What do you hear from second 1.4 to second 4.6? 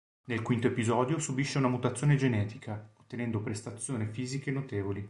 una mutazione genetica, ottenendo prestazioni fisiche